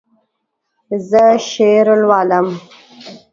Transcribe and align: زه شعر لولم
زه 1.09 1.23
شعر 1.49 1.87
لولم 2.01 2.47